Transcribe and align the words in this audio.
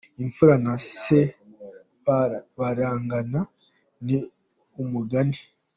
'Imfura 0.17 0.55
na 0.65 0.73
se 0.99 1.19
barangana' 2.57 3.51
ni 4.05 4.17
umugani. 4.81 5.39